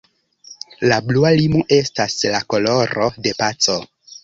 La 0.91 0.97
blua 1.09 1.33
limo 1.41 1.61
estas 1.77 2.17
la 2.37 2.41
koloro 2.55 3.13
de 3.29 3.37
paco. 3.45 3.79